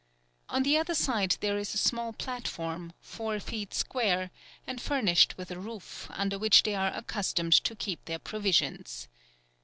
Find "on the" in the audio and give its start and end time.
0.49-0.77